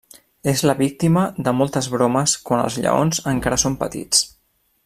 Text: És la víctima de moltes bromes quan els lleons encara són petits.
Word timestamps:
És 0.51 0.63
la 0.69 0.75
víctima 0.79 1.25
de 1.47 1.53
moltes 1.59 1.91
bromes 1.97 2.35
quan 2.49 2.65
els 2.65 2.81
lleons 2.87 3.23
encara 3.37 3.63
són 3.67 3.81
petits. 3.87 4.29